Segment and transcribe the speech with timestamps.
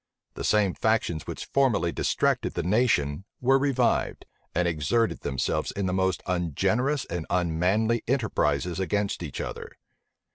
[0.33, 5.93] The same factions which formerly distracted the nation were revived, and exerted themselves in the
[5.93, 9.71] most ungenerous and unmanly enterprises against each other.